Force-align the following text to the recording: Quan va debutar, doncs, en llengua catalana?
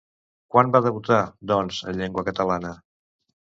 Quan 0.55 0.71
va 0.75 0.81
debutar, 0.85 1.21
doncs, 1.53 1.85
en 1.95 2.03
llengua 2.03 2.27
catalana? 2.33 2.77